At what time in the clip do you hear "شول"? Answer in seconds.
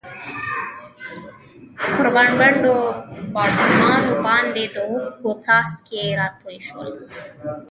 6.67-6.89